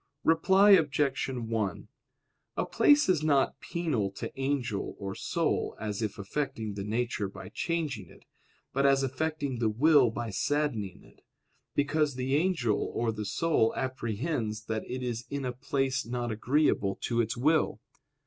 [0.23, 1.27] Reply Obj.
[1.29, 1.87] 1:
[2.57, 7.49] A place is not penal to angel or soul as if affecting the nature by
[7.49, 8.25] changing it,
[8.73, 11.21] but as affecting the will by saddening it:
[11.75, 16.97] because the angel or the soul apprehends that it is in a place not agreeable
[17.03, 17.79] to its will.